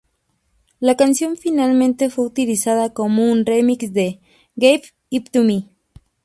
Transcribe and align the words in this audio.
La 0.79 0.97
canción 0.97 1.37
finalmente 1.37 2.09
fue 2.09 2.25
utilizada 2.25 2.91
como 2.91 3.31
un 3.31 3.45
remix 3.45 3.93
de 3.93 4.19
"Give 4.57 4.81
It 5.11 5.29
to 5.29 5.43
Me". 5.43 5.69